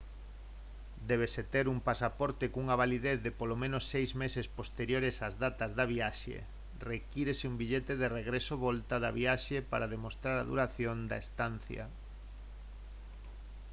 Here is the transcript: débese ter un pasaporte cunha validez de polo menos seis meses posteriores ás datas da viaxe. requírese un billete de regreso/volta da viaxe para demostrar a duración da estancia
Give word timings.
débese 1.09 1.43
ter 1.53 1.65
un 1.73 1.79
pasaporte 1.89 2.45
cunha 2.53 2.79
validez 2.83 3.17
de 3.25 3.31
polo 3.39 3.55
menos 3.63 3.83
seis 3.93 4.09
meses 4.23 4.47
posteriores 4.57 5.15
ás 5.27 5.35
datas 5.43 5.71
da 5.77 5.85
viaxe. 5.93 6.37
requírese 6.91 7.43
un 7.51 7.55
billete 7.61 7.93
de 8.01 8.07
regreso/volta 8.19 8.95
da 9.03 9.11
viaxe 9.19 9.57
para 9.71 9.91
demostrar 9.95 10.35
a 10.39 10.47
duración 10.51 10.97
da 11.11 11.17
estancia 11.25 11.83